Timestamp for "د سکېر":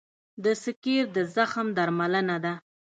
0.43-1.03